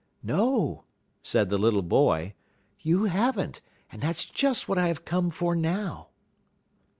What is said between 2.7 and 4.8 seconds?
"you have n't, and that's just what